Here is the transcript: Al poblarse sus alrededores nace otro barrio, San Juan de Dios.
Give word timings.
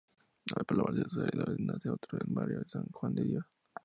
Al 0.55 0.65
poblarse 0.65 1.03
sus 1.03 1.19
alrededores 1.25 1.59
nace 1.59 1.87
otro 1.91 2.17
barrio, 2.25 2.63
San 2.67 2.85
Juan 2.91 3.13
de 3.13 3.23
Dios. 3.23 3.45